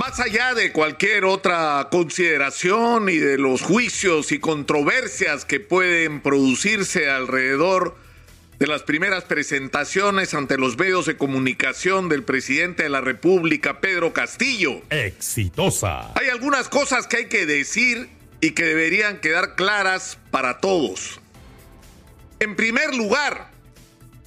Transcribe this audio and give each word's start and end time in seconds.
Más 0.00 0.18
allá 0.18 0.54
de 0.54 0.72
cualquier 0.72 1.26
otra 1.26 1.88
consideración 1.90 3.10
y 3.10 3.18
de 3.18 3.36
los 3.36 3.60
juicios 3.60 4.32
y 4.32 4.38
controversias 4.38 5.44
que 5.44 5.60
pueden 5.60 6.22
producirse 6.22 7.10
alrededor 7.10 7.98
de 8.58 8.66
las 8.66 8.82
primeras 8.82 9.24
presentaciones 9.24 10.32
ante 10.32 10.56
los 10.56 10.78
medios 10.78 11.04
de 11.04 11.18
comunicación 11.18 12.08
del 12.08 12.22
presidente 12.22 12.84
de 12.84 12.88
la 12.88 13.02
República, 13.02 13.80
Pedro 13.80 14.14
Castillo. 14.14 14.80
Exitosa. 14.88 16.14
Hay 16.18 16.30
algunas 16.30 16.70
cosas 16.70 17.06
que 17.06 17.18
hay 17.18 17.26
que 17.26 17.44
decir 17.44 18.08
y 18.40 18.52
que 18.52 18.64
deberían 18.64 19.20
quedar 19.20 19.54
claras 19.54 20.16
para 20.30 20.60
todos. 20.60 21.20
En 22.38 22.56
primer 22.56 22.94
lugar, 22.94 23.50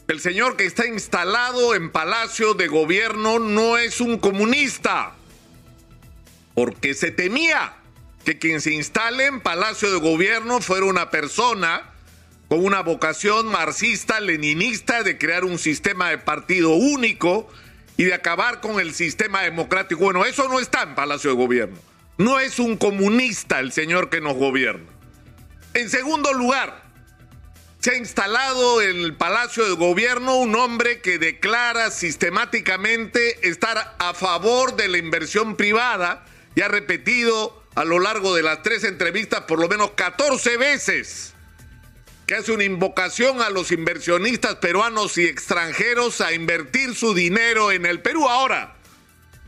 el 0.07 0.19
señor 0.19 0.55
que 0.55 0.65
está 0.65 0.85
instalado 0.85 1.73
en 1.73 1.89
Palacio 1.89 2.53
de 2.53 2.67
Gobierno 2.67 3.39
no 3.39 3.79
es 3.79 4.01
un 4.01 4.19
comunista 4.19 5.15
porque 6.53 6.93
se 6.93 7.11
temía 7.11 7.75
que 8.25 8.39
quien 8.39 8.61
se 8.61 8.73
instale 8.73 9.25
en 9.25 9.41
Palacio 9.41 9.91
de 9.91 9.99
Gobierno 9.99 10.61
fuera 10.61 10.85
una 10.85 11.09
persona 11.09 11.89
con 12.47 12.63
una 12.63 12.81
vocación 12.81 13.47
marxista, 13.47 14.19
leninista 14.19 15.03
de 15.03 15.17
crear 15.17 15.43
un 15.43 15.57
sistema 15.57 16.09
de 16.09 16.17
partido 16.19 16.71
único 16.75 17.49
y 17.97 18.05
de 18.05 18.13
acabar 18.13 18.61
con 18.61 18.79
el 18.79 18.93
sistema 18.93 19.41
democrático. 19.41 20.03
Bueno, 20.03 20.25
eso 20.25 20.47
no 20.47 20.59
está 20.59 20.83
en 20.83 20.95
Palacio 20.95 21.31
de 21.31 21.35
Gobierno. 21.35 21.77
No 22.17 22.39
es 22.39 22.59
un 22.59 22.77
comunista 22.77 23.59
el 23.59 23.71
señor 23.71 24.09
que 24.09 24.21
nos 24.21 24.35
gobierna. 24.35 24.85
En 25.73 25.89
segundo 25.89 26.31
lugar, 26.33 26.83
se 27.79 27.91
ha 27.91 27.97
instalado 27.97 28.81
en 28.81 28.97
el 28.97 29.15
Palacio 29.15 29.65
de 29.65 29.75
Gobierno 29.75 30.37
un 30.37 30.55
hombre 30.55 31.01
que 31.01 31.17
declara 31.17 31.91
sistemáticamente 31.91 33.49
estar 33.49 33.95
a 33.97 34.13
favor 34.13 34.75
de 34.75 34.87
la 34.87 34.99
inversión 34.99 35.55
privada 35.55 36.23
y 36.55 36.61
ha 36.61 36.67
repetido 36.67 37.63
a 37.75 37.83
lo 37.83 37.99
largo 37.99 38.35
de 38.35 38.43
las 38.43 38.61
tres 38.61 38.83
entrevistas 38.83 39.41
por 39.41 39.59
lo 39.59 39.67
menos 39.67 39.91
14 39.91 40.57
veces 40.57 41.33
que 42.27 42.35
hace 42.35 42.51
una 42.51 42.63
invocación 42.63 43.41
a 43.41 43.49
los 43.49 43.71
inversionistas 43.71 44.55
peruanos 44.55 45.17
y 45.17 45.25
extranjeros 45.25 46.21
a 46.21 46.33
invertir 46.33 46.95
su 46.95 47.13
dinero 47.13 47.71
en 47.71 47.85
el 47.85 48.01
Perú. 48.01 48.29
Ahora, 48.29 48.75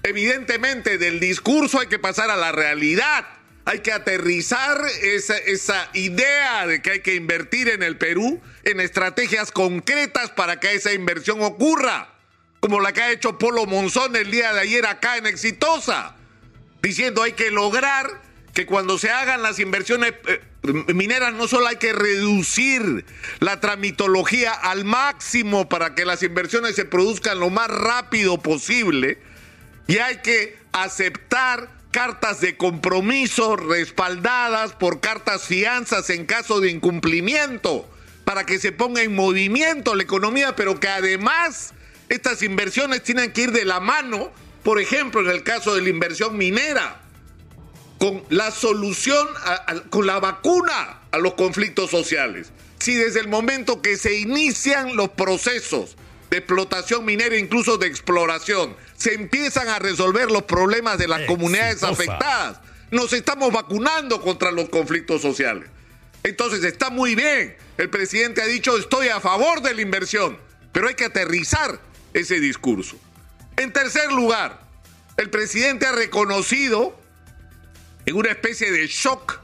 evidentemente 0.04 0.98
del 0.98 1.22
discurso 1.22 1.80
hay 1.80 1.88
que 1.88 2.00
pasar 2.00 2.30
a 2.30 2.36
la 2.36 2.52
realidad. 2.52 3.26
Hay 3.64 3.80
que 3.80 3.94
aterrizar 3.94 4.80
esa, 5.02 5.38
esa, 5.38 5.90
idea 5.94 6.68
de 6.68 6.82
que 6.82 6.92
hay 6.92 7.00
que 7.00 7.16
invertir 7.16 7.70
en 7.70 7.82
el 7.82 7.98
Perú 7.98 8.40
en 8.64 8.80
estrategias 8.80 9.52
concretas 9.52 10.30
para 10.32 10.60
que 10.60 10.74
esa 10.74 10.94
inversión 10.94 11.42
ocurra, 11.42 12.14
como 12.60 12.80
la 12.80 12.94
que 12.94 13.02
ha 13.02 13.12
hecho 13.12 13.40
Polo 13.40 13.66
Monzón 13.66 14.16
el 14.18 14.30
día 14.30 14.54
de 14.54 14.60
ayer 14.60 14.86
acá 14.86 15.18
en 15.18 15.26
Exitosa 15.26 16.15
diciendo 16.86 17.24
hay 17.24 17.34
que 17.34 17.50
lograr 17.50 18.22
que 18.54 18.68
cuando 18.68 19.00
se 19.00 19.10
hagan 19.10 19.42
las 19.42 19.60
inversiones 19.60 20.14
eh, 20.28 20.40
mineras 20.94 21.34
no 21.34 21.48
solo 21.48 21.68
hay 21.68 21.78
que 21.78 21.94
reducir 21.94 23.06
la 23.40 23.60
tramitología 23.60 24.52
al 24.54 24.86
máximo 24.86 25.68
para 25.68 25.96
que 25.96 26.06
las 26.06 26.22
inversiones 26.22 26.76
se 26.76 26.86
produzcan 26.86 27.40
lo 27.40 27.50
más 27.50 27.70
rápido 27.70 28.38
posible, 28.38 29.20
y 29.88 29.98
hay 29.98 30.18
que 30.18 30.58
aceptar 30.72 31.70
cartas 31.92 32.40
de 32.42 32.56
compromiso 32.56 33.56
respaldadas 33.56 34.74
por 34.74 35.00
cartas 35.00 35.44
fianzas 35.44 36.10
en 36.10 36.26
caso 36.26 36.60
de 36.60 36.70
incumplimiento 36.70 37.90
para 38.26 38.46
que 38.46 38.60
se 38.60 38.72
ponga 38.72 39.02
en 39.02 39.16
movimiento 39.16 39.96
la 39.96 40.04
economía, 40.04 40.56
pero 40.56 40.80
que 40.80 40.88
además 40.88 41.74
estas 42.10 42.42
inversiones 42.44 43.04
tienen 43.04 43.32
que 43.32 43.44
ir 43.44 43.52
de 43.52 43.66
la 43.66 43.80
mano 43.80 44.32
por 44.66 44.82
ejemplo, 44.82 45.22
en 45.22 45.30
el 45.30 45.44
caso 45.44 45.76
de 45.76 45.84
la 45.84 45.90
inversión 45.90 46.36
minera, 46.40 47.00
con 48.00 48.24
la 48.30 48.50
solución, 48.50 49.28
con 49.92 50.08
la 50.08 50.20
vacuna 50.20 51.02
a 51.12 51.20
los 51.20 51.36
conflictos 51.36 51.92
sociales. 51.92 52.52
Si 52.80 52.96
desde 52.96 53.20
el 53.20 53.28
momento 53.28 53.84
que 53.84 53.96
se 53.96 54.18
inician 54.18 54.96
los 54.96 55.10
procesos 55.10 55.96
de 56.32 56.38
explotación 56.38 57.06
minera, 57.06 57.38
incluso 57.38 57.78
de 57.78 57.86
exploración, 57.86 58.76
se 58.98 59.14
empiezan 59.14 59.68
a 59.68 59.78
resolver 59.78 60.32
los 60.32 60.46
problemas 60.46 60.98
de 60.98 61.10
las 61.10 61.22
comunidades 61.28 61.84
afectadas, 61.84 62.60
nos 62.90 63.14
estamos 63.14 63.54
vacunando 63.54 64.20
contra 64.20 64.50
los 64.50 64.70
conflictos 64.70 65.22
sociales. 65.22 65.70
Entonces 66.24 66.64
está 66.64 66.90
muy 66.90 67.14
bien. 67.14 67.56
El 67.78 67.92
presidente 67.92 68.42
ha 68.42 68.48
dicho 68.48 68.76
estoy 68.80 69.10
a 69.10 69.20
favor 69.20 69.62
de 69.62 69.76
la 69.76 69.82
inversión, 69.84 70.40
pero 70.72 70.88
hay 70.88 70.96
que 70.96 71.06
aterrizar 71.06 71.80
ese 72.16 72.40
discurso. 72.40 72.98
En 73.58 73.72
tercer 73.72 74.12
lugar, 74.12 74.60
el 75.18 75.30
presidente 75.30 75.86
ha 75.86 75.94
reconocido 75.94 76.98
en 78.06 78.16
una 78.16 78.30
especie 78.30 78.72
de 78.72 78.88
shock 78.88 79.40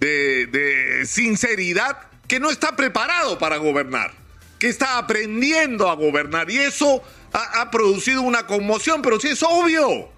de, 0.00 1.04
sinceridad 1.06 1.98
que 2.28 2.40
no 2.40 2.50
está 2.50 2.76
preparado 2.76 3.38
para 3.38 3.56
gobernar, 3.56 4.12
que 4.58 4.68
está 4.68 4.98
aprendiendo 4.98 5.88
a 5.88 5.94
gobernar 5.94 6.50
y 6.50 6.58
eso 6.58 7.02
ha, 7.32 7.60
ha 7.60 7.70
producido 7.70 8.22
una 8.22 8.46
conmoción, 8.46 9.02
pero 9.02 9.20
sí 9.20 9.28
es 9.28 9.42
obvio. 9.42 10.10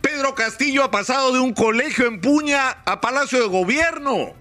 Pedro 0.00 0.34
Castillo 0.34 0.84
ha 0.84 0.90
pasado 0.90 1.32
de 1.32 1.40
un 1.40 1.52
colegio 1.52 2.06
en 2.06 2.20
Puña 2.20 2.70
a 2.84 3.00
Palacio 3.00 3.40
de 3.40 3.48
Gobierno. 3.48 4.34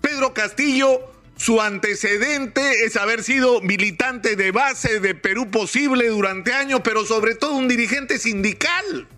Pedro 0.00 0.32
Castillo 0.32 1.00
su 1.38 1.62
antecedente 1.62 2.84
es 2.84 2.96
haber 2.96 3.22
sido 3.22 3.60
militante 3.60 4.34
de 4.34 4.50
base 4.50 4.98
de 4.98 5.14
Perú 5.14 5.50
Posible 5.50 6.08
durante 6.08 6.52
años, 6.52 6.80
pero 6.82 7.06
sobre 7.06 7.36
todo 7.36 7.52
un 7.52 7.68
dirigente 7.68 8.18
sindical 8.18 9.08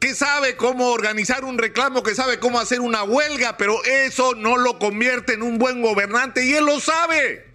que 0.00 0.14
sabe 0.16 0.56
cómo 0.56 0.88
organizar 0.88 1.44
un 1.44 1.58
reclamo, 1.58 2.02
que 2.02 2.16
sabe 2.16 2.40
cómo 2.40 2.58
hacer 2.58 2.80
una 2.80 3.04
huelga, 3.04 3.56
pero 3.56 3.84
eso 3.84 4.34
no 4.34 4.56
lo 4.56 4.80
convierte 4.80 5.34
en 5.34 5.42
un 5.42 5.58
buen 5.58 5.80
gobernante 5.80 6.44
y 6.44 6.54
él 6.54 6.66
lo 6.66 6.80
sabe. 6.80 7.46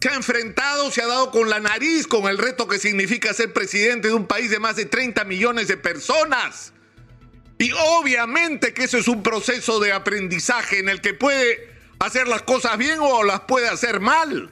Se 0.00 0.10
ha 0.10 0.14
enfrentado, 0.14 0.92
se 0.92 1.02
ha 1.02 1.06
dado 1.08 1.32
con 1.32 1.50
la 1.50 1.58
nariz 1.58 2.06
con 2.06 2.28
el 2.28 2.38
reto 2.38 2.68
que 2.68 2.78
significa 2.78 3.34
ser 3.34 3.52
presidente 3.52 4.08
de 4.08 4.14
un 4.14 4.28
país 4.28 4.50
de 4.50 4.60
más 4.60 4.76
de 4.76 4.84
30 4.84 5.24
millones 5.24 5.66
de 5.66 5.76
personas 5.76 6.72
y 7.60 7.72
obviamente 7.72 8.72
que 8.72 8.84
eso 8.84 8.96
es 8.96 9.06
un 9.06 9.22
proceso 9.22 9.80
de 9.80 9.92
aprendizaje 9.92 10.78
en 10.78 10.88
el 10.88 11.02
que 11.02 11.12
puede 11.12 11.68
hacer 11.98 12.26
las 12.26 12.40
cosas 12.40 12.78
bien 12.78 12.96
o 13.02 13.22
las 13.22 13.40
puede 13.40 13.68
hacer 13.68 14.00
mal. 14.00 14.50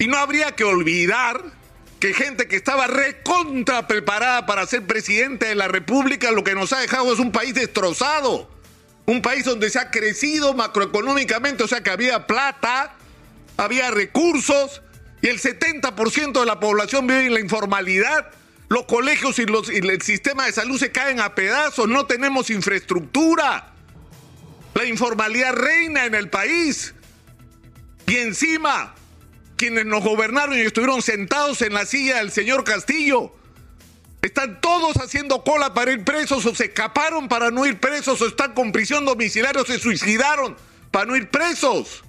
Y 0.00 0.08
no 0.08 0.18
habría 0.18 0.50
que 0.56 0.64
olvidar 0.64 1.40
que 2.00 2.12
gente 2.12 2.48
que 2.48 2.56
estaba 2.56 2.88
recontra 2.88 3.86
preparada 3.86 4.46
para 4.46 4.66
ser 4.66 4.84
presidente 4.84 5.46
de 5.46 5.54
la 5.54 5.68
República 5.68 6.32
lo 6.32 6.42
que 6.42 6.56
nos 6.56 6.72
ha 6.72 6.80
dejado 6.80 7.12
es 7.12 7.20
un 7.20 7.30
país 7.30 7.54
destrozado. 7.54 8.50
Un 9.06 9.22
país 9.22 9.44
donde 9.44 9.70
se 9.70 9.78
ha 9.78 9.92
crecido 9.92 10.54
macroeconómicamente, 10.54 11.62
o 11.62 11.68
sea 11.68 11.84
que 11.84 11.90
había 11.90 12.26
plata, 12.26 12.96
había 13.56 13.92
recursos 13.92 14.82
y 15.22 15.28
el 15.28 15.40
70% 15.40 16.40
de 16.40 16.46
la 16.46 16.58
población 16.58 17.06
vive 17.06 17.26
en 17.26 17.34
la 17.34 17.40
informalidad 17.40 18.28
los 18.68 18.84
colegios 18.84 19.38
y, 19.38 19.46
los, 19.46 19.70
y 19.70 19.78
el 19.78 20.02
sistema 20.02 20.46
de 20.46 20.52
salud 20.52 20.78
se 20.78 20.90
caen 20.90 21.20
a 21.20 21.34
pedazos, 21.34 21.88
no 21.88 22.06
tenemos 22.06 22.50
infraestructura. 22.50 23.72
La 24.74 24.84
informalidad 24.84 25.52
reina 25.52 26.04
en 26.04 26.14
el 26.14 26.28
país. 26.30 26.94
Y 28.06 28.16
encima, 28.16 28.94
quienes 29.56 29.86
nos 29.86 30.02
gobernaron 30.02 30.58
y 30.58 30.62
estuvieron 30.62 31.00
sentados 31.02 31.62
en 31.62 31.74
la 31.74 31.86
silla 31.86 32.16
del 32.16 32.32
señor 32.32 32.64
Castillo, 32.64 33.32
están 34.20 34.60
todos 34.60 34.96
haciendo 34.96 35.44
cola 35.44 35.74
para 35.74 35.92
ir 35.92 36.02
presos 36.02 36.44
o 36.46 36.54
se 36.54 36.64
escaparon 36.64 37.28
para 37.28 37.50
no 37.50 37.66
ir 37.66 37.78
presos 37.78 38.20
o 38.22 38.26
están 38.26 38.54
con 38.54 38.72
prisión 38.72 39.04
domiciliaria 39.04 39.62
o 39.62 39.66
se 39.66 39.78
suicidaron 39.78 40.56
para 40.90 41.06
no 41.06 41.16
ir 41.16 41.30
presos. 41.30 42.02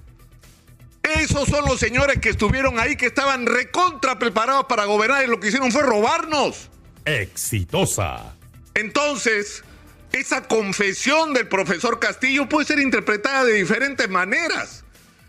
Esos 1.14 1.48
son 1.48 1.64
los 1.66 1.78
señores 1.78 2.18
que 2.18 2.30
estuvieron 2.30 2.80
ahí, 2.80 2.96
que 2.96 3.06
estaban 3.06 3.46
recontra 3.46 4.18
preparados 4.18 4.66
para 4.66 4.84
gobernar 4.86 5.24
y 5.24 5.28
lo 5.28 5.38
que 5.38 5.48
hicieron 5.48 5.70
fue 5.70 5.82
robarnos. 5.82 6.68
Exitosa. 7.04 8.34
Entonces, 8.74 9.62
esa 10.12 10.42
confesión 10.48 11.32
del 11.32 11.46
profesor 11.46 12.00
Castillo 12.00 12.48
puede 12.48 12.66
ser 12.66 12.80
interpretada 12.80 13.44
de 13.44 13.52
diferentes 13.52 14.08
maneras. 14.08 14.84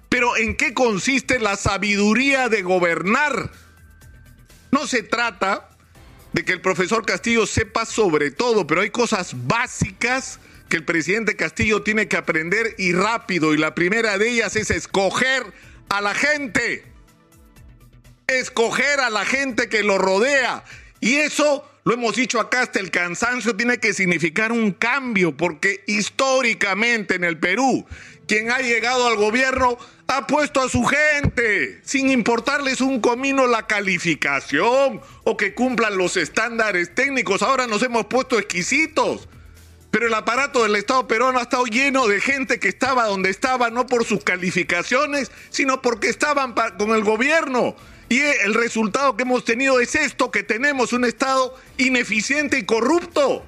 Pero 0.09 0.35
¿en 0.35 0.55
qué 0.55 0.73
consiste 0.73 1.39
la 1.39 1.55
sabiduría 1.55 2.49
de 2.49 2.63
gobernar? 2.63 3.51
No 4.71 4.87
se 4.87 5.03
trata 5.03 5.69
de 6.33 6.43
que 6.43 6.53
el 6.53 6.61
profesor 6.61 7.05
Castillo 7.05 7.45
sepa 7.45 7.85
sobre 7.85 8.31
todo, 8.31 8.65
pero 8.65 8.81
hay 8.81 8.89
cosas 8.89 9.31
básicas 9.47 10.39
que 10.69 10.77
el 10.77 10.85
presidente 10.85 11.35
Castillo 11.35 11.81
tiene 11.81 12.07
que 12.07 12.17
aprender 12.17 12.75
y 12.77 12.93
rápido. 12.93 13.53
Y 13.53 13.57
la 13.57 13.75
primera 13.75 14.17
de 14.17 14.29
ellas 14.29 14.55
es 14.55 14.71
escoger 14.71 15.43
a 15.89 16.01
la 16.01 16.13
gente. 16.13 16.83
Escoger 18.27 18.99
a 18.99 19.09
la 19.09 19.25
gente 19.25 19.69
que 19.69 19.83
lo 19.83 19.97
rodea. 19.97 20.63
Y 20.99 21.15
eso, 21.15 21.69
lo 21.85 21.93
hemos 21.93 22.15
dicho 22.15 22.39
acá 22.39 22.61
hasta 22.61 22.79
el 22.79 22.91
cansancio, 22.91 23.55
tiene 23.55 23.77
que 23.77 23.93
significar 23.93 24.51
un 24.51 24.71
cambio, 24.71 25.37
porque 25.37 25.83
históricamente 25.87 27.15
en 27.15 27.23
el 27.23 27.39
Perú, 27.39 27.85
quien 28.27 28.51
ha 28.51 28.59
llegado 28.59 29.07
al 29.07 29.15
gobierno 29.15 29.77
ha 30.07 30.27
puesto 30.27 30.61
a 30.61 30.69
su 30.69 30.83
gente, 30.85 31.79
sin 31.83 32.09
importarles 32.09 32.81
un 32.81 32.99
comino 32.99 33.45
la 33.45 33.67
calificación 33.67 35.01
o 35.23 35.37
que 35.37 35.53
cumplan 35.53 35.97
los 35.97 36.17
estándares 36.17 36.95
técnicos. 36.95 37.41
Ahora 37.41 37.67
nos 37.67 37.83
hemos 37.83 38.05
puesto 38.05 38.37
exquisitos. 38.37 39.29
Pero 39.97 40.09
el 40.09 40.13
aparato 40.13 40.61
del 40.61 40.75
Estado 40.75 41.07
peruano 41.07 41.39
ha 41.39 41.41
estado 41.41 41.65
lleno 41.65 42.05
de 42.05 42.21
gente 42.21 42.59
que 42.59 42.67
estaba 42.67 43.07
donde 43.07 43.31
estaba, 43.31 43.71
no 43.71 43.87
por 43.87 44.05
sus 44.05 44.23
calificaciones, 44.23 45.31
sino 45.49 45.81
porque 45.81 46.07
estaban 46.07 46.53
con 46.77 46.91
el 46.91 47.03
gobierno. 47.03 47.75
Y 48.07 48.19
el 48.19 48.53
resultado 48.53 49.17
que 49.17 49.23
hemos 49.23 49.43
tenido 49.43 49.79
es 49.79 49.95
esto, 49.95 50.29
que 50.29 50.43
tenemos 50.43 50.93
un 50.93 51.03
Estado 51.03 51.55
ineficiente 51.79 52.59
y 52.59 52.63
corrupto. 52.63 53.43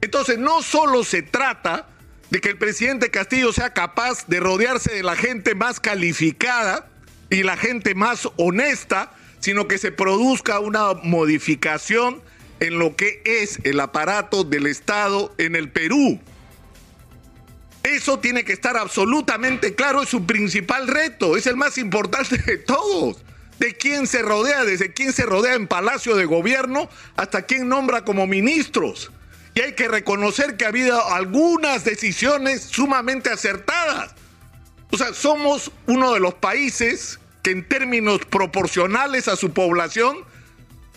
Entonces, 0.00 0.38
no 0.38 0.60
solo 0.60 1.04
se 1.04 1.22
trata 1.22 1.86
de 2.30 2.40
que 2.40 2.48
el 2.48 2.58
presidente 2.58 3.12
Castillo 3.12 3.52
sea 3.52 3.72
capaz 3.72 4.26
de 4.26 4.40
rodearse 4.40 4.92
de 4.92 5.04
la 5.04 5.14
gente 5.14 5.54
más 5.54 5.78
calificada 5.78 6.88
y 7.30 7.44
la 7.44 7.56
gente 7.56 7.94
más 7.94 8.28
honesta, 8.38 9.12
sino 9.38 9.68
que 9.68 9.78
se 9.78 9.92
produzca 9.92 10.58
una 10.58 10.94
modificación 10.94 12.24
en 12.62 12.78
lo 12.78 12.94
que 12.94 13.20
es 13.24 13.58
el 13.64 13.80
aparato 13.80 14.44
del 14.44 14.68
Estado 14.68 15.34
en 15.36 15.56
el 15.56 15.68
Perú. 15.68 16.20
Eso 17.82 18.20
tiene 18.20 18.44
que 18.44 18.52
estar 18.52 18.76
absolutamente 18.76 19.74
claro, 19.74 20.00
es 20.00 20.08
su 20.08 20.24
principal 20.24 20.86
reto, 20.86 21.36
es 21.36 21.48
el 21.48 21.56
más 21.56 21.76
importante 21.76 22.38
de 22.38 22.58
todos. 22.58 23.24
De 23.58 23.74
quién 23.74 24.06
se 24.06 24.22
rodea, 24.22 24.64
desde 24.64 24.92
quién 24.92 25.12
se 25.12 25.24
rodea 25.24 25.54
en 25.54 25.66
Palacio 25.66 26.14
de 26.14 26.24
Gobierno 26.24 26.88
hasta 27.16 27.42
quién 27.42 27.68
nombra 27.68 28.04
como 28.04 28.28
ministros. 28.28 29.10
Y 29.54 29.60
hay 29.60 29.74
que 29.74 29.88
reconocer 29.88 30.56
que 30.56 30.64
ha 30.64 30.68
habido 30.68 31.04
algunas 31.12 31.84
decisiones 31.84 32.62
sumamente 32.62 33.30
acertadas. 33.30 34.14
O 34.92 34.96
sea, 34.96 35.12
somos 35.14 35.72
uno 35.86 36.14
de 36.14 36.20
los 36.20 36.34
países 36.34 37.18
que 37.42 37.50
en 37.50 37.68
términos 37.68 38.20
proporcionales 38.24 39.26
a 39.26 39.34
su 39.34 39.50
población 39.52 40.18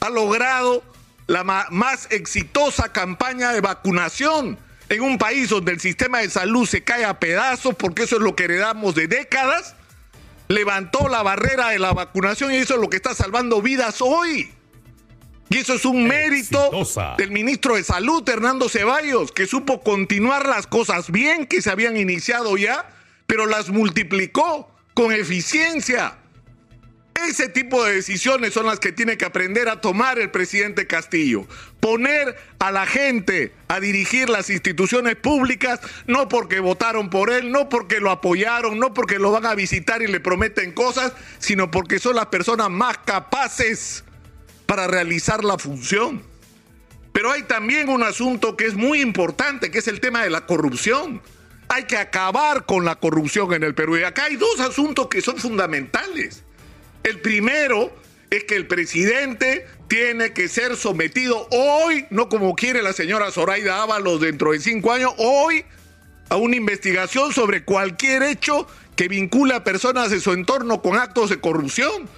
ha 0.01 0.09
logrado 0.11 0.83
la 1.27 1.44
más 1.44 2.07
exitosa 2.12 2.92
campaña 2.92 3.51
de 3.51 3.62
vacunación 3.62 4.57
en 4.89 5.01
un 5.01 5.18
país 5.18 5.50
donde 5.50 5.72
el 5.72 5.80
sistema 5.80 6.19
de 6.19 6.30
salud 6.30 6.68
se 6.68 6.83
cae 6.83 7.06
a 7.06 7.19
pedazos, 7.19 7.75
porque 7.75 8.04
eso 8.04 8.18
es 8.18 8.22
lo 8.22 8.36
que 8.36 8.44
heredamos 8.44 8.94
de 8.94 9.07
décadas, 9.07 9.75
levantó 10.48 11.10
la 11.10 11.24
barrera 11.24 11.69
de 11.69 11.80
la 11.80 11.94
vacunación 11.94 12.54
y 12.54 12.57
eso 12.57 12.75
es 12.75 12.81
lo 12.81 12.89
que 12.89 12.98
está 12.98 13.16
salvando 13.16 13.62
vidas 13.62 14.01
hoy. 14.01 14.51
Y 15.50 15.57
eso 15.57 15.75
es 15.75 15.86
un 15.86 16.07
mérito 16.07 16.72
del 17.18 17.31
ministro 17.31 17.75
de 17.75 17.83
Salud, 17.83 18.28
Hernando 18.28 18.68
Ceballos, 18.68 19.31
que 19.31 19.45
supo 19.45 19.81
continuar 19.81 20.48
las 20.48 20.66
cosas 20.66 21.12
bien 21.12 21.45
que 21.45 21.62
se 21.62 21.69
habían 21.69 21.98
iniciado 21.98 22.57
ya, 22.57 22.89
pero 23.28 23.45
las 23.45 23.69
multiplicó 23.69 24.71
con 24.95 25.12
eficiencia. 25.12 26.18
Ese 27.15 27.47
tipo 27.47 27.83
de 27.83 27.95
decisiones 27.95 28.53
son 28.53 28.65
las 28.65 28.79
que 28.79 28.91
tiene 28.91 29.17
que 29.17 29.25
aprender 29.25 29.69
a 29.69 29.79
tomar 29.79 30.19
el 30.19 30.29
presidente 30.29 30.85
Castillo. 30.85 31.47
Poner 31.79 32.35
a 32.59 32.71
la 32.71 32.85
gente 32.85 33.53
a 33.69 33.79
dirigir 33.79 34.29
las 34.29 34.50
instituciones 34.50 35.15
públicas, 35.15 35.79
no 36.07 36.27
porque 36.27 36.59
votaron 36.59 37.09
por 37.09 37.31
él, 37.31 37.51
no 37.51 37.69
porque 37.69 38.01
lo 38.01 38.12
apoyaron, 38.12 38.79
no 38.79 38.94
porque 38.94 39.17
lo 39.17 39.31
van 39.31 39.45
a 39.45 39.56
visitar 39.56 40.01
y 40.01 40.07
le 40.07 40.19
prometen 40.19 40.73
cosas, 40.73 41.13
sino 41.39 41.71
porque 41.71 42.00
son 42.00 42.17
las 42.17 42.27
personas 42.27 42.69
más 42.69 42.97
capaces 43.00 44.03
para 44.65 44.85
realizar 44.85 45.44
la 45.44 45.57
función. 45.57 46.21
Pero 47.13 47.31
hay 47.31 47.44
también 47.44 47.88
un 47.88 48.03
asunto 48.03 48.57
que 48.57 48.65
es 48.65 48.75
muy 48.75 49.00
importante, 49.00 49.71
que 49.71 49.79
es 49.79 49.88
el 49.88 50.01
tema 50.01 50.21
de 50.21 50.29
la 50.29 50.45
corrupción. 50.45 51.21
Hay 51.69 51.85
que 51.85 51.97
acabar 51.97 52.65
con 52.65 52.83
la 52.83 52.95
corrupción 52.95 53.53
en 53.53 53.63
el 53.63 53.73
Perú. 53.73 53.97
Y 53.97 54.03
acá 54.03 54.25
hay 54.25 54.35
dos 54.35 54.59
asuntos 54.59 55.07
que 55.07 55.21
son 55.21 55.38
fundamentales. 55.38 56.44
El 57.06 57.19
primero 57.19 57.96
es 58.31 58.46
que 58.46 58.56
el 58.56 58.66
presidente 58.66 59.68
tiene 59.88 60.34
que 60.34 60.48
ser 60.48 60.75
sometido 60.75 61.48
hoy, 61.52 62.07
no 62.10 62.30
como 62.30 62.56
quiere 62.56 62.81
la 62.81 62.94
señora 62.94 63.30
Zoraida 63.30 63.84
Ábalos 63.84 64.22
dentro 64.22 64.54
de 64.54 64.60
cinco 64.60 64.92
años, 64.92 65.13
hoy 65.18 65.66
a 66.30 66.38
una 66.38 66.56
investigación 66.56 67.31
sobre 67.31 67.63
cualquier 67.63 68.24
hecho 68.24 68.68
que 68.96 69.07
vincule 69.07 69.54
a 69.54 69.63
personas 69.63 70.10
de 70.10 70.19
su 70.19 70.34
entorno 70.34 70.81
con 70.81 70.98
actos 70.98 71.30
de 71.30 71.40
corrupción. 71.40 72.10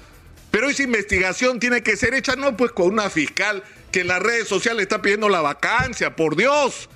Pero 0.51 0.69
esa 0.69 0.83
investigación 0.83 1.59
tiene 1.59 1.83
que 1.83 1.97
ser 1.97 2.13
hecha 2.13 2.37
no 2.37 2.55
pues 2.55 2.71
con 2.71 2.87
una 2.87 3.09
fiscal 3.09 3.63
que 3.91 3.99
en 3.99 4.07
las 4.07 4.23
redes 4.23 4.47
sociales 4.47 4.83
está 4.83 5.01
pidiendo 5.01 5.27
la 5.27 5.41
vacancia, 5.41 6.15
por 6.15 6.37
Dios. 6.37 6.89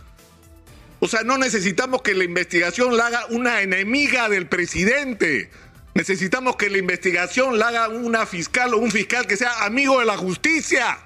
O 1.01 1.09
sea, 1.09 1.23
no 1.23 1.37
necesitamos 1.37 2.03
que 2.03 2.13
la 2.13 2.23
investigación 2.23 2.95
la 2.95 3.07
haga 3.07 3.25
una 3.31 3.61
enemiga 3.61 4.29
del 4.29 4.47
presidente. 4.47 5.49
Necesitamos 5.93 6.55
que 6.55 6.69
la 6.69 6.77
investigación 6.77 7.59
la 7.59 7.67
haga 7.67 7.89
una 7.89 8.25
fiscal 8.25 8.73
o 8.73 8.77
un 8.77 8.91
fiscal 8.91 9.27
que 9.27 9.35
sea 9.35 9.65
amigo 9.65 9.99
de 9.99 10.05
la 10.05 10.17
justicia 10.17 10.97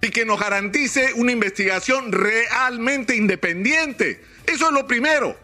y 0.00 0.10
que 0.10 0.24
nos 0.24 0.38
garantice 0.38 1.12
una 1.14 1.32
investigación 1.32 2.12
realmente 2.12 3.16
independiente. 3.16 4.22
Eso 4.46 4.66
es 4.66 4.72
lo 4.72 4.86
primero. 4.86 5.36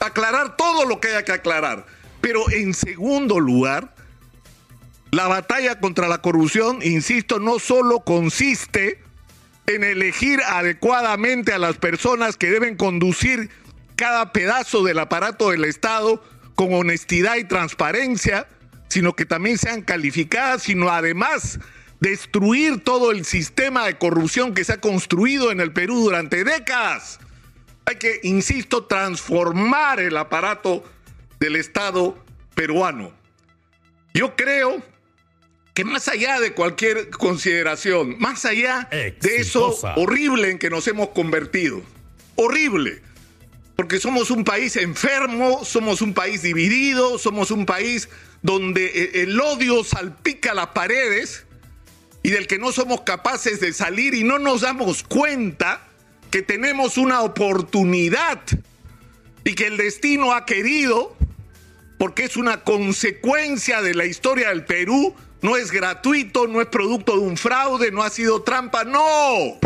Aclarar 0.00 0.56
todo 0.56 0.86
lo 0.86 1.00
que 1.00 1.08
haya 1.08 1.24
que 1.24 1.32
aclarar. 1.32 1.84
Pero 2.20 2.50
en 2.50 2.72
segundo 2.72 3.40
lugar, 3.40 3.94
la 5.10 5.28
batalla 5.28 5.78
contra 5.78 6.08
la 6.08 6.18
corrupción, 6.18 6.78
insisto, 6.82 7.38
no 7.38 7.58
solo 7.58 8.00
consiste 8.00 9.02
en 9.66 9.84
elegir 9.84 10.40
adecuadamente 10.46 11.52
a 11.52 11.58
las 11.58 11.76
personas 11.76 12.36
que 12.36 12.50
deben 12.50 12.76
conducir 12.76 13.50
cada 13.96 14.32
pedazo 14.32 14.82
del 14.82 14.98
aparato 14.98 15.50
del 15.50 15.64
Estado 15.64 16.22
con 16.54 16.74
honestidad 16.74 17.36
y 17.36 17.44
transparencia, 17.44 18.46
sino 18.88 19.14
que 19.14 19.24
también 19.24 19.58
sean 19.58 19.82
calificadas, 19.82 20.64
sino 20.64 20.90
además 20.90 21.58
destruir 22.00 22.82
todo 22.82 23.10
el 23.10 23.24
sistema 23.24 23.86
de 23.86 23.96
corrupción 23.96 24.54
que 24.54 24.64
se 24.64 24.72
ha 24.72 24.80
construido 24.80 25.52
en 25.52 25.60
el 25.60 25.72
Perú 25.72 26.00
durante 26.00 26.44
décadas. 26.44 27.20
Hay 27.86 27.96
que, 27.96 28.20
insisto, 28.22 28.84
transformar 28.84 30.00
el 30.00 30.16
aparato 30.16 30.84
del 31.40 31.56
Estado 31.56 32.22
peruano. 32.54 33.12
Yo 34.14 34.36
creo 34.36 34.82
que 35.74 35.84
más 35.84 36.08
allá 36.08 36.38
de 36.38 36.52
cualquier 36.52 37.08
consideración, 37.10 38.18
más 38.18 38.44
allá 38.44 38.88
de 38.90 39.36
eso 39.36 39.78
horrible 39.96 40.50
en 40.50 40.58
que 40.58 40.70
nos 40.70 40.86
hemos 40.86 41.08
convertido, 41.10 41.82
horrible, 42.36 43.00
porque 43.76 43.98
somos 43.98 44.30
un 44.30 44.44
país 44.44 44.76
enfermo, 44.76 45.64
somos 45.64 46.02
un 46.02 46.14
país 46.14 46.42
dividido, 46.42 47.18
somos 47.18 47.50
un 47.50 47.66
país 47.66 48.08
donde 48.42 48.86
e, 48.86 49.22
el 49.22 49.40
odio 49.40 49.82
salpica 49.84 50.54
las 50.54 50.68
paredes 50.68 51.44
y 52.22 52.30
del 52.30 52.46
que 52.46 52.58
no 52.58 52.72
somos 52.72 53.02
capaces 53.02 53.60
de 53.60 53.72
salir 53.72 54.14
y 54.14 54.24
no 54.24 54.38
nos 54.38 54.60
damos 54.60 55.02
cuenta 55.02 55.88
que 56.30 56.42
tenemos 56.42 56.96
una 56.96 57.22
oportunidad 57.22 58.40
y 59.44 59.54
que 59.54 59.66
el 59.66 59.76
destino 59.76 60.32
ha 60.32 60.46
querido, 60.46 61.16
porque 61.98 62.24
es 62.24 62.36
una 62.36 62.62
consecuencia 62.62 63.82
de 63.82 63.94
la 63.94 64.04
historia 64.06 64.50
del 64.50 64.64
Perú, 64.64 65.14
no 65.40 65.56
es 65.56 65.72
gratuito, 65.72 66.46
no 66.46 66.60
es 66.60 66.68
producto 66.68 67.12
de 67.14 67.18
un 67.18 67.36
fraude, 67.36 67.90
no 67.90 68.02
ha 68.02 68.10
sido 68.10 68.42
trampa, 68.42 68.84
no. 68.84 69.58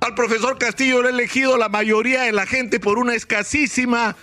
Al 0.00 0.14
profesor 0.14 0.58
Castillo 0.58 1.02
le 1.02 1.08
ha 1.08 1.12
elegido 1.12 1.56
la 1.56 1.68
mayoría 1.68 2.22
de 2.22 2.32
la 2.32 2.46
gente 2.46 2.78
por 2.80 2.98
una 2.98 3.14
escasísima 3.14 4.16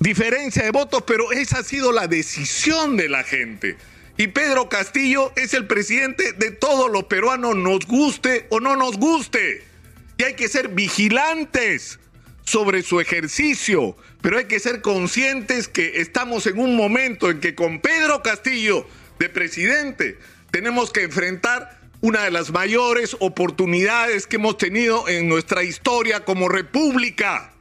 diferencia 0.00 0.62
de 0.62 0.70
votos, 0.70 1.02
pero 1.06 1.32
esa 1.32 1.58
ha 1.58 1.62
sido 1.62 1.92
la 1.92 2.06
decisión 2.06 2.96
de 2.96 3.08
la 3.08 3.24
gente. 3.24 3.76
Y 4.16 4.28
Pedro 4.28 4.68
Castillo 4.68 5.32
es 5.36 5.54
el 5.54 5.66
presidente 5.66 6.32
de 6.32 6.50
todos 6.50 6.90
los 6.90 7.04
peruanos, 7.04 7.54
nos 7.54 7.86
guste 7.86 8.46
o 8.50 8.60
no 8.60 8.76
nos 8.76 8.96
guste. 8.96 9.64
Y 10.16 10.24
hay 10.24 10.34
que 10.34 10.48
ser 10.48 10.68
vigilantes 10.68 12.00
sobre 12.44 12.82
su 12.82 12.98
ejercicio, 12.98 13.96
pero 14.20 14.38
hay 14.38 14.46
que 14.46 14.58
ser 14.58 14.80
conscientes 14.80 15.68
que 15.68 16.00
estamos 16.00 16.46
en 16.46 16.58
un 16.58 16.74
momento 16.74 17.30
en 17.30 17.40
que 17.40 17.54
con 17.54 17.80
Pedro 17.80 18.22
Castillo 18.22 18.86
de 19.18 19.28
presidente. 19.28 20.18
Tenemos 20.50 20.90
que 20.90 21.02
enfrentar 21.02 21.77
una 22.00 22.24
de 22.24 22.30
las 22.30 22.52
mayores 22.52 23.16
oportunidades 23.18 24.26
que 24.26 24.36
hemos 24.36 24.56
tenido 24.56 25.08
en 25.08 25.28
nuestra 25.28 25.64
historia 25.64 26.24
como 26.24 26.48
república. 26.48 27.52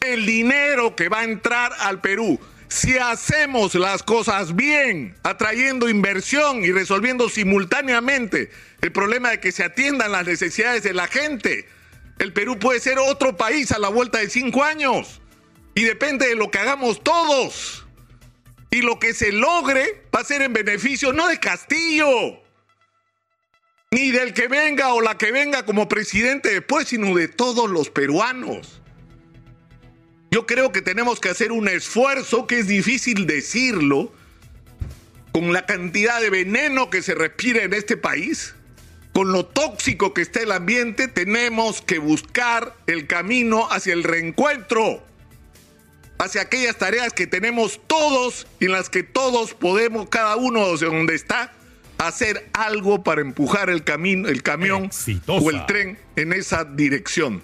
El 0.00 0.24
dinero 0.26 0.94
que 0.94 1.08
va 1.08 1.20
a 1.20 1.24
entrar 1.24 1.72
al 1.80 2.00
Perú. 2.00 2.38
Si 2.68 2.96
hacemos 2.96 3.74
las 3.74 4.02
cosas 4.02 4.56
bien, 4.56 5.14
atrayendo 5.22 5.88
inversión 5.88 6.64
y 6.64 6.72
resolviendo 6.72 7.28
simultáneamente 7.28 8.50
el 8.80 8.92
problema 8.92 9.30
de 9.30 9.40
que 9.40 9.52
se 9.52 9.64
atiendan 9.64 10.12
las 10.12 10.26
necesidades 10.26 10.82
de 10.82 10.94
la 10.94 11.06
gente, 11.06 11.68
el 12.18 12.32
Perú 12.32 12.58
puede 12.58 12.80
ser 12.80 12.98
otro 12.98 13.36
país 13.36 13.72
a 13.72 13.78
la 13.78 13.88
vuelta 13.88 14.20
de 14.20 14.30
cinco 14.30 14.64
años. 14.64 15.20
Y 15.74 15.84
depende 15.84 16.28
de 16.28 16.34
lo 16.34 16.50
que 16.50 16.58
hagamos 16.58 17.02
todos. 17.02 17.86
Y 18.70 18.80
lo 18.82 18.98
que 18.98 19.12
se 19.12 19.32
logre 19.32 20.04
va 20.14 20.20
a 20.20 20.24
ser 20.24 20.40
en 20.40 20.52
beneficio 20.52 21.12
no 21.12 21.28
de 21.28 21.38
Castillo, 21.38 22.41
ni 23.92 24.10
del 24.10 24.32
que 24.32 24.48
venga 24.48 24.94
o 24.94 25.02
la 25.02 25.18
que 25.18 25.30
venga 25.30 25.64
como 25.64 25.86
presidente 25.86 26.48
después, 26.48 26.88
sino 26.88 27.14
de 27.14 27.28
todos 27.28 27.70
los 27.70 27.90
peruanos. 27.90 28.80
Yo 30.30 30.46
creo 30.46 30.72
que 30.72 30.80
tenemos 30.80 31.20
que 31.20 31.28
hacer 31.28 31.52
un 31.52 31.68
esfuerzo 31.68 32.46
que 32.46 32.58
es 32.58 32.66
difícil 32.66 33.26
decirlo 33.26 34.10
con 35.30 35.52
la 35.52 35.66
cantidad 35.66 36.22
de 36.22 36.30
veneno 36.30 36.88
que 36.88 37.02
se 37.02 37.14
respira 37.14 37.64
en 37.64 37.74
este 37.74 37.98
país, 37.98 38.54
con 39.12 39.30
lo 39.30 39.44
tóxico 39.44 40.14
que 40.14 40.22
está 40.22 40.40
el 40.40 40.52
ambiente, 40.52 41.06
tenemos 41.06 41.82
que 41.82 41.98
buscar 41.98 42.74
el 42.86 43.06
camino 43.06 43.70
hacia 43.70 43.92
el 43.92 44.04
reencuentro, 44.04 45.02
hacia 46.18 46.40
aquellas 46.40 46.78
tareas 46.78 47.12
que 47.12 47.26
tenemos 47.26 47.78
todos 47.86 48.46
y 48.58 48.66
en 48.66 48.72
las 48.72 48.88
que 48.88 49.02
todos 49.02 49.52
podemos, 49.52 50.08
cada 50.08 50.36
uno 50.36 50.78
de 50.78 50.86
donde 50.86 51.14
está, 51.14 51.52
hacer 52.06 52.50
algo 52.52 53.02
para 53.02 53.20
empujar 53.20 53.70
el 53.70 53.84
camino, 53.84 54.28
el 54.28 54.42
camión 54.42 54.84
Exitosa. 54.84 55.44
o 55.44 55.50
el 55.50 55.66
tren 55.66 55.98
en 56.16 56.32
esa 56.32 56.64
dirección. 56.64 57.42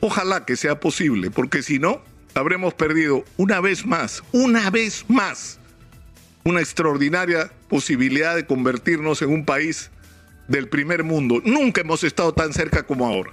Ojalá 0.00 0.44
que 0.44 0.56
sea 0.56 0.78
posible, 0.80 1.30
porque 1.30 1.62
si 1.62 1.78
no, 1.78 2.02
habremos 2.34 2.74
perdido 2.74 3.24
una 3.36 3.60
vez 3.60 3.84
más, 3.84 4.22
una 4.32 4.70
vez 4.70 5.04
más, 5.08 5.58
una 6.44 6.60
extraordinaria 6.60 7.50
posibilidad 7.68 8.36
de 8.36 8.46
convertirnos 8.46 9.22
en 9.22 9.30
un 9.30 9.44
país 9.44 9.90
del 10.46 10.68
primer 10.68 11.04
mundo. 11.04 11.40
Nunca 11.44 11.80
hemos 11.80 12.04
estado 12.04 12.32
tan 12.32 12.52
cerca 12.52 12.84
como 12.84 13.06
ahora. 13.06 13.32